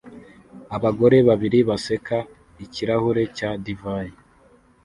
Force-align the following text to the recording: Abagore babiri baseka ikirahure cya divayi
Abagore 0.75 1.17
babiri 1.27 1.59
baseka 1.69 2.17
ikirahure 2.65 3.23
cya 3.37 3.49
divayi 3.63 4.13